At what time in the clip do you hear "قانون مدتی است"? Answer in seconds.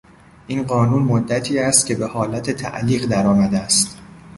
0.63-1.85